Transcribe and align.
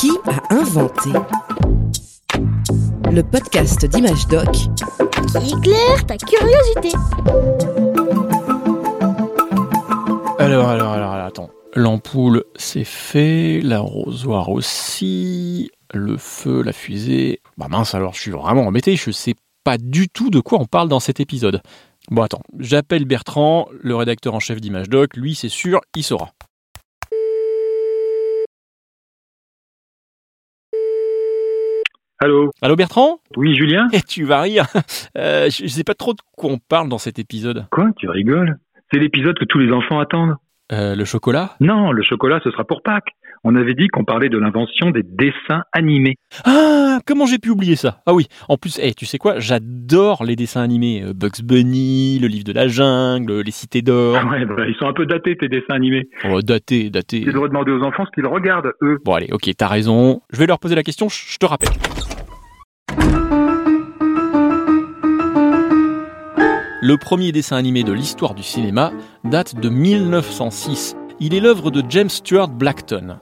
Qui 0.00 0.12
a 0.24 0.54
inventé 0.54 1.10
Le 3.12 3.20
podcast 3.20 3.84
d'Image 3.84 4.26
Doc 4.28 4.50
qui 4.50 5.52
éclaire 5.52 6.06
ta 6.06 6.16
curiosité. 6.16 6.96
Alors, 10.38 10.70
alors, 10.70 10.92
alors, 10.92 11.12
alors, 11.12 11.26
attends. 11.26 11.50
L'ampoule, 11.74 12.44
c'est 12.56 12.84
fait. 12.84 13.60
L'arrosoir 13.60 14.48
aussi. 14.48 15.70
Le 15.92 16.16
feu, 16.16 16.62
la 16.62 16.72
fusée. 16.72 17.42
Bah 17.58 17.66
mince, 17.68 17.94
alors 17.94 18.14
je 18.14 18.20
suis 18.20 18.30
vraiment 18.30 18.66
embêté. 18.66 18.96
Je 18.96 19.10
sais 19.10 19.34
pas 19.64 19.76
du 19.76 20.08
tout 20.08 20.30
de 20.30 20.40
quoi 20.40 20.58
on 20.58 20.64
parle 20.64 20.88
dans 20.88 21.00
cet 21.00 21.20
épisode. 21.20 21.60
Bon, 22.10 22.22
attends. 22.22 22.42
J'appelle 22.58 23.04
Bertrand, 23.04 23.68
le 23.82 23.94
rédacteur 23.96 24.34
en 24.34 24.40
chef 24.40 24.62
d'Image 24.62 24.88
Doc. 24.88 25.14
Lui, 25.18 25.34
c'est 25.34 25.50
sûr, 25.50 25.82
il 25.94 26.02
saura. 26.02 26.32
Allô 32.22 32.50
Allô 32.60 32.76
Bertrand 32.76 33.20
Oui, 33.36 33.54
Julien 33.54 33.88
Eh, 33.94 34.02
tu 34.02 34.24
vas 34.24 34.42
rire. 34.42 34.66
Euh, 35.18 35.48
je 35.50 35.66
sais 35.66 35.82
pas 35.84 35.94
trop 35.94 36.12
de 36.12 36.20
quoi 36.36 36.50
on 36.52 36.58
parle 36.58 36.88
dans 36.88 36.98
cet 36.98 37.18
épisode. 37.18 37.66
Quoi 37.72 37.90
Tu 37.98 38.08
rigoles 38.08 38.58
C'est 38.92 39.00
l'épisode 39.00 39.36
que 39.38 39.44
tous 39.44 39.58
les 39.58 39.72
enfants 39.72 39.98
attendent. 39.98 40.36
Euh, 40.72 40.94
le 40.94 41.04
chocolat 41.04 41.56
Non, 41.60 41.90
le 41.90 42.02
chocolat, 42.02 42.40
ce 42.44 42.50
sera 42.50 42.64
pour 42.64 42.82
Pâques. 42.82 43.08
On 43.42 43.56
avait 43.56 43.74
dit 43.74 43.88
qu'on 43.88 44.04
parlait 44.04 44.28
de 44.28 44.38
l'invention 44.38 44.90
des 44.90 45.02
dessins 45.02 45.64
animés. 45.72 46.14
Ah, 46.44 46.98
comment 47.06 47.26
j'ai 47.26 47.38
pu 47.38 47.50
oublier 47.50 47.74
ça? 47.74 48.02
Ah 48.06 48.14
oui, 48.14 48.26
en 48.48 48.56
plus, 48.56 48.78
eh, 48.80 48.94
tu 48.94 49.04
sais 49.04 49.18
quoi? 49.18 49.40
J'adore 49.40 50.22
les 50.24 50.36
dessins 50.36 50.62
animés. 50.62 51.02
Euh, 51.02 51.12
Bugs 51.12 51.42
Bunny, 51.42 52.18
le 52.20 52.28
livre 52.28 52.44
de 52.44 52.52
la 52.52 52.68
jungle, 52.68 53.40
les 53.40 53.50
cités 53.50 53.82
d'or. 53.82 54.14
Ouais, 54.30 54.44
bah, 54.44 54.66
ils 54.68 54.76
sont 54.76 54.86
un 54.86 54.92
peu 54.92 55.06
datés, 55.06 55.36
tes 55.36 55.48
dessins 55.48 55.74
animés. 55.74 56.08
Oh, 56.30 56.40
daté, 56.40 56.88
daté. 56.90 57.22
Tu 57.22 57.32
devrais 57.32 57.48
demander 57.48 57.72
aux 57.72 57.82
enfants 57.82 58.04
ce 58.06 58.10
qu'ils 58.12 58.26
regardent, 58.26 58.72
eux. 58.82 58.98
Bon 59.04 59.14
allez, 59.14 59.28
ok, 59.32 59.50
t'as 59.56 59.68
raison. 59.68 60.20
Je 60.32 60.38
vais 60.38 60.46
leur 60.46 60.58
poser 60.60 60.76
la 60.76 60.82
question, 60.84 61.08
je 61.08 61.36
te 61.38 61.46
rappelle. 61.46 61.70
Le 66.90 66.96
premier 66.96 67.30
dessin 67.30 67.56
animé 67.56 67.84
de 67.84 67.92
l'histoire 67.92 68.34
du 68.34 68.42
cinéma 68.42 68.90
date 69.22 69.54
de 69.54 69.68
1906. 69.68 70.96
Il 71.20 71.36
est 71.36 71.40
l'œuvre 71.40 71.70
de 71.70 71.84
James 71.88 72.08
Stuart 72.08 72.48
Blackton. 72.48 73.18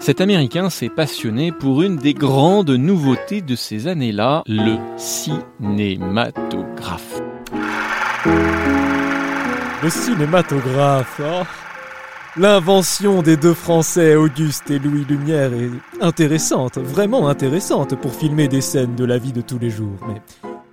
Cet 0.00 0.22
Américain 0.22 0.70
s'est 0.70 0.88
passionné 0.88 1.52
pour 1.52 1.82
une 1.82 1.96
des 1.96 2.14
grandes 2.14 2.70
nouveautés 2.70 3.42
de 3.42 3.54
ces 3.56 3.88
années-là, 3.88 4.42
le 4.46 4.78
cinématographe. 4.96 7.20
Le 9.82 9.90
cinématographe. 9.90 11.20
oh. 11.22 11.42
L'invention 12.38 13.20
des 13.20 13.36
deux 13.36 13.52
Français, 13.52 14.14
Auguste 14.14 14.70
et 14.70 14.78
Louis 14.78 15.04
Lumière, 15.06 15.52
est 15.52 15.68
intéressante, 16.00 16.78
vraiment 16.78 17.28
intéressante 17.28 18.00
pour 18.00 18.14
filmer 18.14 18.48
des 18.48 18.62
scènes 18.62 18.94
de 18.94 19.04
la 19.04 19.18
vie 19.18 19.34
de 19.34 19.42
tous 19.42 19.58
les 19.58 19.68
jours. 19.68 19.98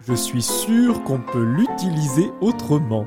Je 0.08 0.14
suis 0.14 0.42
sûr 0.42 1.04
qu'on 1.04 1.20
peut 1.20 1.44
l'utiliser 1.44 2.30
autrement. 2.42 3.06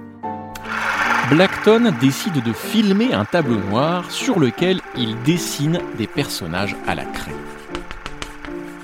Blackton 1.31 1.93
décide 2.01 2.43
de 2.43 2.53
filmer 2.53 3.13
un 3.13 3.25
tableau 3.25 3.57
noir 3.57 4.11
sur 4.11 4.39
lequel 4.39 4.81
il 4.97 5.21
dessine 5.23 5.81
des 5.99 6.07
personnages 6.07 6.77
à 6.87 6.95
la 6.95 7.05
craie. 7.05 7.35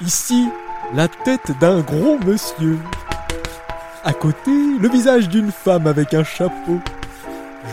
Ici, 0.04 0.48
la 0.94 1.08
tête 1.08 1.52
d'un 1.60 1.80
gros 1.80 2.18
monsieur. 2.26 2.78
À 4.04 4.12
côté, 4.12 4.50
le 4.80 4.88
visage 4.88 5.28
d'une 5.28 5.52
femme 5.52 5.86
avec 5.86 6.12
un 6.12 6.24
chapeau. 6.24 6.80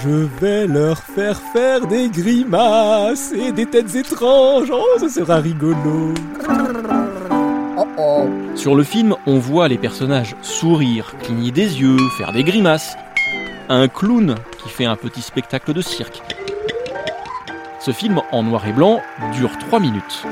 Je 0.04 0.28
vais 0.40 0.68
leur 0.68 1.00
faire 1.00 1.42
faire 1.52 1.88
des 1.88 2.10
grimaces 2.10 3.34
et 3.34 3.52
des 3.52 3.66
têtes 3.66 3.96
étranges. 3.96 4.72
Oh, 4.72 5.00
ce 5.00 5.10
sera 5.10 5.38
rigolo. 5.38 6.14
Sur 8.60 8.76
le 8.76 8.84
film, 8.84 9.16
on 9.26 9.40
voit 9.40 9.70
les 9.70 9.78
personnages 9.78 10.36
sourire, 10.42 11.16
cligner 11.24 11.52
des 11.52 11.80
yeux, 11.80 11.98
faire 12.18 12.34
des 12.34 12.44
grimaces. 12.44 12.98
Un 13.70 13.88
clown 13.88 14.36
qui 14.62 14.68
fait 14.68 14.84
un 14.84 14.98
petit 14.98 15.22
spectacle 15.22 15.72
de 15.72 15.80
cirque. 15.80 16.22
Ce 17.80 17.92
film 17.92 18.22
en 18.34 18.44
noir 18.44 18.68
et 18.68 18.74
blanc 18.74 19.00
dure 19.32 19.58
3 19.60 19.80
minutes. 19.80 20.26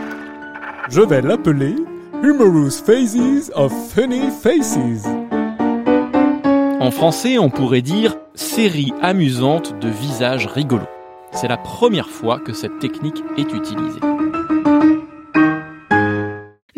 Je 0.89 0.99
vais 0.99 1.21
l'appeler 1.21 1.77
Humorous 2.21 2.83
Phases 2.85 3.49
of 3.55 3.71
Funny 3.93 4.29
Faces. 4.43 5.07
En 6.81 6.91
français, 6.91 7.37
on 7.37 7.49
pourrait 7.49 7.81
dire 7.81 8.17
série 8.35 8.91
amusante 9.01 9.79
de 9.79 9.87
visages 9.87 10.47
rigolos. 10.47 10.83
C'est 11.31 11.47
la 11.47 11.55
première 11.55 12.09
fois 12.09 12.39
que 12.39 12.51
cette 12.51 12.77
technique 12.79 13.23
est 13.37 13.53
utilisée. 13.53 14.01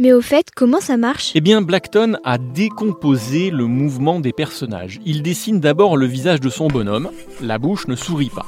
Mais 0.01 0.13
au 0.13 0.21
fait, 0.21 0.47
comment 0.55 0.79
ça 0.79 0.95
marche? 0.95 1.33
Eh 1.35 1.41
bien, 1.41 1.61
Blackton 1.61 2.15
a 2.23 2.37
décomposé 2.37 3.49
le 3.49 3.65
mouvement 3.65 4.21
des 4.21 4.31
personnages. 4.31 5.01
Il 5.05 5.21
dessine 5.23 5.59
d'abord 5.59 5.97
le 5.97 6.05
visage 6.05 6.39
de 6.39 6.49
son 6.49 6.69
bonhomme, 6.69 7.09
la 7.41 7.57
bouche 7.57 7.85
ne 7.89 7.97
sourit 7.97 8.31
pas. 8.33 8.45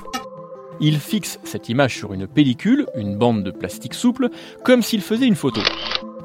Il 0.79 0.97
fixe 0.97 1.40
cette 1.44 1.67
image 1.67 1.97
sur 1.97 2.13
une 2.13 2.25
pellicule, 2.25 2.85
une 2.95 3.17
bande 3.17 3.44
de 3.44 3.51
plastique 3.51 3.95
souple, 3.95 4.29
comme 4.63 4.81
s'il 4.81 5.01
faisait 5.01 5.28
une 5.28 5.35
photo. 5.35 5.59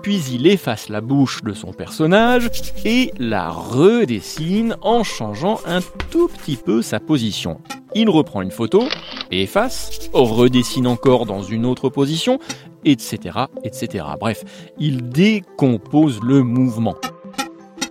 Puis 0.00 0.22
il 0.32 0.46
efface 0.46 0.88
la 0.88 1.00
bouche 1.00 1.42
de 1.42 1.52
son 1.52 1.72
personnage 1.72 2.48
et 2.84 3.10
la 3.18 3.50
redessine 3.50 4.76
en 4.80 5.02
changeant 5.02 5.58
un 5.66 5.80
tout 6.10 6.28
petit 6.28 6.54
peu 6.54 6.82
sa 6.82 7.00
position. 7.00 7.60
Il 7.96 8.10
reprend 8.10 8.42
une 8.42 8.50
photo, 8.50 8.84
efface, 9.30 10.10
redessine 10.12 10.86
encore 10.86 11.26
dans 11.26 11.42
une 11.42 11.66
autre 11.66 11.88
position, 11.88 12.38
etc., 12.86 13.38
etc. 13.64 14.06
Bref, 14.18 14.44
il 14.78 15.10
décompose 15.10 16.20
le 16.22 16.42
mouvement. 16.42 16.94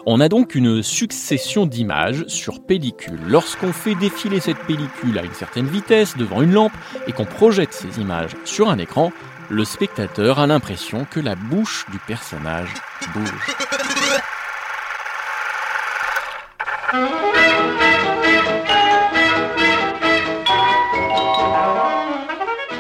On 0.08 0.20
a 0.20 0.30
donc 0.30 0.54
une 0.54 0.84
succession 0.84 1.66
d'images 1.66 2.26
sur 2.28 2.64
pellicule. 2.64 3.20
Lorsqu'on 3.28 3.74
fait 3.74 3.96
défiler 3.96 4.40
cette 4.40 4.60
pellicule 4.60 5.18
à 5.18 5.24
une 5.24 5.34
certaine 5.34 5.68
vitesse 5.68 6.16
devant 6.16 6.42
une 6.42 6.54
lampe 6.54 6.74
et 7.08 7.12
qu'on 7.12 7.26
projette 7.26 7.74
ces 7.74 8.00
images 8.00 8.32
sur 8.46 8.70
un 8.70 8.78
écran, 8.78 9.12
le 9.50 9.66
spectateur 9.66 10.40
a 10.40 10.48
l'impression 10.48 11.06
que 11.10 11.20
la 11.20 11.36
bouche 11.36 11.86
du 11.92 11.98
personnage 12.00 12.70
bouge. 13.14 13.56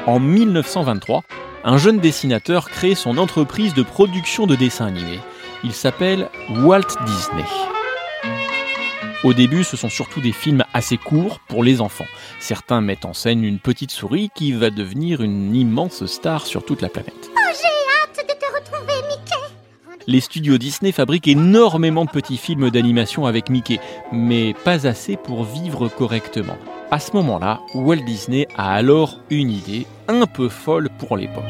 En 0.05 0.19
1923, 0.19 1.23
un 1.65 1.79
jeune 1.79 1.99
dessinateur 1.99 2.69
crée 2.69 2.93
son 2.93 3.17
entreprise 3.17 3.73
de 3.73 3.81
production 3.81 4.45
de 4.45 4.55
dessins 4.55 4.85
animés. 4.85 5.19
Il 5.63 5.73
s'appelle 5.73 6.29
Walt 6.49 6.95
Disney. 7.07 7.43
Au 9.23 9.33
début, 9.33 9.63
ce 9.63 9.75
sont 9.75 9.89
surtout 9.89 10.21
des 10.21 10.31
films 10.31 10.63
assez 10.75 10.97
courts 10.97 11.39
pour 11.47 11.63
les 11.63 11.81
enfants. 11.81 12.05
Certains 12.39 12.81
mettent 12.81 13.05
en 13.05 13.13
scène 13.13 13.43
une 13.43 13.57
petite 13.57 13.89
souris 13.89 14.29
qui 14.35 14.51
va 14.51 14.69
devenir 14.69 15.23
une 15.23 15.55
immense 15.55 16.05
star 16.05 16.45
sur 16.45 16.63
toute 16.63 16.83
la 16.83 16.89
planète. 16.89 17.34
Les 20.07 20.19
studios 20.21 20.59
Disney 20.59 20.91
fabriquent 20.91 21.27
énormément 21.27 22.05
de 22.05 22.11
petits 22.11 22.37
films 22.37 22.69
d'animation 22.69 23.25
avec 23.25 23.49
Mickey, 23.49 23.79
mais 24.11 24.53
pas 24.63 24.85
assez 24.85 25.17
pour 25.17 25.43
vivre 25.43 25.87
correctement. 25.87 26.57
À 26.91 26.99
ce 26.99 27.13
moment-là, 27.13 27.59
Walt 27.73 28.03
Disney 28.05 28.47
a 28.55 28.71
alors 28.75 29.19
une 29.31 29.49
idée 29.49 29.87
un 30.07 30.27
peu 30.27 30.47
folle 30.47 30.89
pour 30.99 31.17
l'époque. 31.17 31.43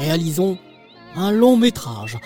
Réalisons 0.00 0.58
un 1.16 1.32
long 1.32 1.56
métrage, 1.56 2.16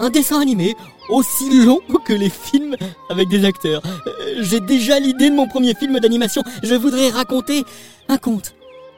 un 0.00 0.10
dessin 0.10 0.40
animé 0.40 0.74
aussi 1.08 1.64
long 1.64 1.78
que 2.04 2.12
les 2.12 2.28
films 2.30 2.74
avec 3.08 3.28
des 3.28 3.44
acteurs. 3.44 3.82
Euh, 3.86 4.42
J'ai 4.42 4.58
déjà 4.58 4.98
l'idée 4.98 5.30
de 5.30 5.34
mon 5.36 5.46
premier 5.46 5.74
film 5.74 6.00
d'animation. 6.00 6.42
Je 6.64 6.74
voudrais 6.74 7.10
raconter 7.10 7.62
un 8.08 8.18
conte 8.18 8.55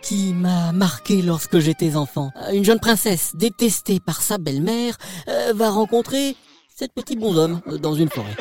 qui 0.09 0.33
m'a 0.33 0.73
marqué 0.73 1.21
lorsque 1.21 1.59
j'étais 1.59 1.95
enfant. 1.95 2.33
Euh, 2.37 2.53
Une 2.53 2.65
jeune 2.65 2.81
princesse 2.81 3.33
détestée 3.35 4.01
par 4.01 4.23
sa 4.23 4.39
belle-mère 4.39 4.97
euh, 5.29 5.53
va 5.55 5.69
rencontrer 5.69 6.35
cette 6.75 6.95
petite 6.95 7.19
bonhomme 7.19 7.61
euh, 7.67 7.77
dans 7.77 7.93
une 7.93 8.09
forêt. 8.09 8.35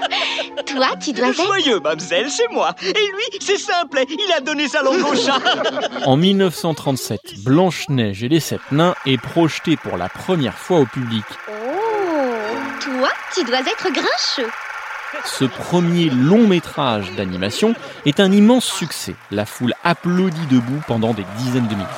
Toi, 0.66 0.86
tu 0.98 1.12
dois 1.12 1.28
être... 1.28 1.44
Joyeux, 1.44 1.80
mademoiselle, 1.80 2.30
c'est 2.30 2.48
moi. 2.50 2.74
Et 2.80 2.92
lui, 2.92 3.38
c'est 3.40 3.58
simple, 3.58 4.02
il 4.08 4.32
a 4.34 4.40
donné 4.40 4.68
sa 4.68 4.82
langue 4.82 5.04
au 5.04 5.14
chat. 5.14 5.38
En 6.06 6.16
1937, 6.16 7.44
Blanche-Neige 7.44 8.24
et 8.24 8.28
les 8.30 8.40
Sept 8.40 8.62
Nains 8.70 8.94
est 9.04 9.20
projetée 9.20 9.76
pour 9.76 9.98
la 9.98 10.08
première 10.08 10.56
fois 10.56 10.80
au 10.80 10.86
public. 10.86 11.24
Oh, 11.46 11.52
toi, 12.80 13.10
tu 13.34 13.44
dois 13.44 13.60
être 13.60 13.92
grincheux. 13.92 14.50
Ce 15.24 15.44
premier 15.44 16.08
long 16.08 16.46
métrage 16.46 17.14
d'animation 17.16 17.74
est 18.06 18.18
un 18.18 18.32
immense 18.32 18.64
succès. 18.64 19.14
La 19.30 19.44
foule 19.44 19.74
applaudit 19.84 20.46
debout 20.46 20.80
pendant 20.86 21.12
des 21.12 21.24
dizaines 21.38 21.68
de 21.68 21.74
minutes. 21.74 21.88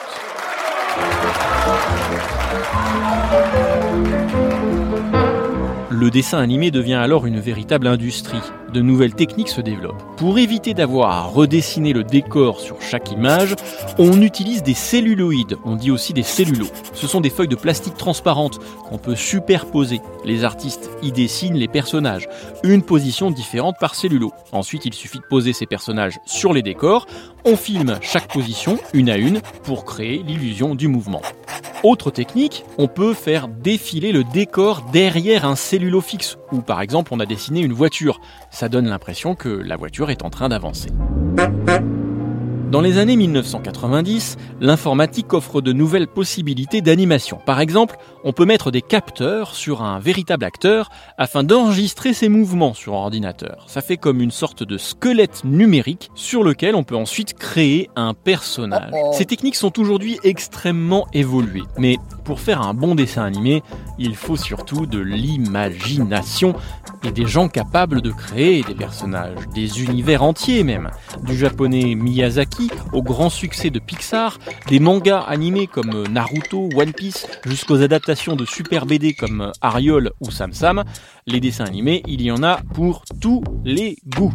Le 5.91 6.11
dessin 6.11 6.39
animé 6.39 6.71
devient 6.71 6.95
alors 6.95 7.27
une 7.27 7.39
véritable 7.39 7.87
industrie. 7.87 8.43
De 8.75 8.83
nouvelles 8.83 9.15
techniques 9.15 9.49
se 9.49 9.63
développent. 9.63 10.03
Pour 10.17 10.39
éviter 10.39 10.75
d'avoir 10.75 11.11
à 11.11 11.23
redessiner 11.23 11.93
le 11.93 12.05
décor 12.05 12.61
sur 12.61 12.83
chaque 12.83 13.11
image, 13.13 13.55
on 13.99 14.21
utilise 14.21 14.63
des 14.63 14.75
celluloïdes, 14.75 15.57
on 15.65 15.77
dit 15.77 15.91
aussi 15.91 16.13
des 16.13 16.25
cellulos. 16.25 16.69
Ce 16.93 17.07
sont 17.07 17.21
des 17.21 17.31
feuilles 17.31 17.49
de 17.49 17.55
plastique 17.55 17.97
transparentes 17.97 18.59
qu'on 18.89 18.99
peut 18.99 19.15
superposer. 19.15 20.01
Les 20.25 20.45
artistes 20.45 20.91
y 21.03 21.13
dessinent 21.13 21.57
les 21.57 21.69
personnages, 21.69 22.29
une 22.65 22.83
position 22.83 23.31
différente 23.31 23.77
par 23.79 23.95
cellulo. 23.95 24.33
Ensuite, 24.53 24.85
il 24.85 24.93
suffit 24.93 25.21
de 25.21 25.25
poser 25.25 25.53
ces 25.53 25.67
personnages 25.67 26.19
sur 26.27 26.53
les 26.53 26.63
décors, 26.63 27.07
on 27.45 27.57
filme 27.57 27.99
chaque 28.03 28.33
position 28.33 28.79
une 28.93 29.09
à 29.09 29.17
une 29.17 29.41
pour 29.63 29.85
créer 29.85 30.23
l'illusion 30.27 30.75
du 30.75 30.89
mouvement. 30.89 31.23
Autre 31.85 32.11
technique, 32.11 32.65
on 32.79 32.89
peut 32.89 33.13
faire 33.13 33.47
défiler 33.47 34.11
le 34.11 34.25
décor 34.25 34.87
derrière 34.91 35.45
un 35.45 35.55
cellulo 35.55 36.01
fixe, 36.01 36.39
ou 36.51 36.63
par 36.63 36.81
exemple 36.81 37.13
on 37.13 37.21
a 37.21 37.27
dessiné 37.27 37.61
une 37.61 37.75
voiture. 37.75 38.23
Donne 38.69 38.89
l'impression 38.89 39.35
que 39.35 39.49
la 39.49 39.77
voiture 39.77 40.11
est 40.11 40.25
en 40.25 40.31
train 40.31 40.49
d'avancer. 40.49 40.91
Dans 42.75 42.81
les 42.81 42.99
années 42.99 43.15
1990, 43.15 44.37
l'informatique 44.61 45.33
offre 45.33 45.61
de 45.61 45.73
nouvelles 45.73 46.09
possibilités 46.09 46.81
d'animation. 46.81 47.39
Par 47.47 47.61
exemple, 47.61 47.95
on 48.25 48.33
peut 48.33 48.47
mettre 48.47 48.73
des 48.73 48.83
capteurs 48.83 49.55
sur 49.55 49.83
un 49.83 50.01
véritable 50.01 50.45
acteur 50.45 50.91
afin 51.17 51.45
d'enregistrer 51.45 52.13
ses 52.15 52.29
mouvements 52.29 52.75
sur 52.75 52.95
ordinateur. 52.95 53.67
Ça 53.69 53.81
fait 53.81 53.97
comme 53.97 54.21
une 54.21 54.33
sorte 54.33 54.65
de 54.65 54.77
squelette 54.77 55.45
numérique 55.45 56.11
sur 56.17 56.43
lequel 56.43 56.75
on 56.75 56.83
peut 56.83 56.97
ensuite 56.97 57.35
créer 57.35 57.91
un 57.95 58.13
personnage. 58.13 58.91
Ces 59.13 59.25
techniques 59.25 59.55
sont 59.55 59.79
aujourd'hui 59.79 60.19
extrêmement 60.25 61.07
évoluées, 61.13 61.63
mais 61.79 61.99
pour 62.25 62.41
faire 62.41 62.61
un 62.61 62.75
bon 62.75 62.97
dessin 62.97 63.23
animé, 63.23 63.63
il 64.01 64.17
faut 64.17 64.37
surtout 64.37 64.87
de 64.87 64.99
l'imagination 64.99 66.57
et 67.05 67.13
des 67.13 67.27
gens 67.27 67.49
capables 67.49 68.01
de 68.01 68.11
créer 68.11 68.63
des 68.63 68.75
personnages, 68.75 69.49
des 69.55 69.83
univers 69.83 70.23
entiers 70.23 70.65
même. 70.65 70.91
Du 71.23 71.37
japonais 71.37 71.95
Miyazaki 71.95 72.71
au 72.93 73.03
grand 73.03 73.31
succès 73.31 73.71
de 73.71 73.79
Pixar, 73.79 74.39
des 74.69 74.81
mangas 74.81 75.21
animés 75.21 75.67
comme 75.67 76.05
Naruto, 76.09 76.69
One 76.77 76.93
Piece, 76.93 77.27
jusqu'aux 77.47 77.83
adaptations 77.83 78.37
de 78.37 78.45
super 78.45 78.87
BD 78.87 79.15
comme 79.15 79.53
Ariol 79.61 80.13
ou 80.21 80.31
Sam 80.31 80.53
Sam, 80.53 80.85
les 81.27 81.41
dessins 81.41 81.65
animés, 81.65 82.03
il 82.07 82.23
y 82.23 82.31
en 82.31 82.43
a 82.43 82.61
pour 82.75 83.05
tous 83.21 83.43
les 83.65 83.97
goûts. 84.17 84.33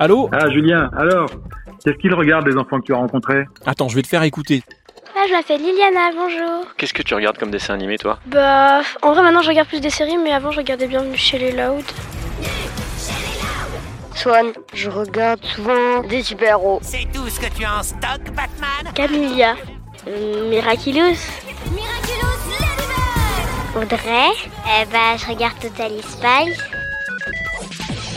Allô? 0.00 0.28
Ah, 0.32 0.48
Julien, 0.50 0.90
alors? 0.96 1.28
Qu'est-ce 1.84 1.96
qu'ils 1.98 2.14
regardent, 2.14 2.46
les 2.48 2.56
enfants 2.56 2.80
que 2.80 2.86
tu 2.86 2.92
as 2.94 2.96
rencontrés 2.96 3.44
Attends, 3.66 3.88
je 3.88 3.94
vais 3.96 4.02
te 4.02 4.08
faire 4.08 4.22
écouter. 4.22 4.62
Ah, 5.16 5.24
je 5.28 5.32
m'appelle 5.32 5.60
Liliana, 5.60 6.10
bonjour. 6.14 6.66
Qu'est-ce 6.76 6.92
que 6.94 7.02
tu 7.02 7.14
regardes 7.14 7.38
comme 7.38 7.50
dessin 7.50 7.74
animé, 7.74 7.98
toi? 7.98 8.18
Bah, 8.26 8.80
en 9.02 9.12
vrai, 9.12 9.22
maintenant 9.22 9.42
je 9.42 9.48
regarde 9.48 9.68
plus 9.68 9.80
des 9.80 9.90
séries, 9.90 10.16
mais 10.18 10.32
avant 10.32 10.50
je 10.50 10.58
regardais 10.58 10.86
Bienvenue 10.86 11.16
chez 11.16 11.38
les 11.38 11.52
Loud. 11.52 11.84
Swan, 14.14 14.46
je 14.74 14.90
regarde 14.90 15.44
souvent 15.44 16.02
des 16.02 16.22
super-héros. 16.22 16.80
C'est 16.82 17.06
tout 17.12 17.28
ce 17.28 17.38
que 17.40 17.46
tu 17.54 17.64
as 17.64 17.78
en 17.78 17.82
stock, 17.82 18.20
Batman? 18.34 18.92
Camilla. 18.94 19.54
Euh, 20.08 20.48
Miraculous. 20.50 21.16
Miraculous 21.70 22.38
Ladybug 22.60 23.82
Audrey. 23.82 24.48
Eh 24.66 24.84
bah, 24.92 25.16
je 25.16 25.26
regarde 25.26 25.54
Totally 25.60 26.02
Spice. 26.02 26.58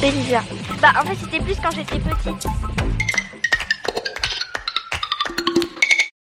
Elisa. 0.03 0.41
Bah, 0.81 0.89
en 0.99 1.05
fait, 1.05 1.15
c'était 1.15 1.39
plus 1.43 1.55
quand 1.61 1.69
j'étais 1.71 1.99
petite. 1.99 2.47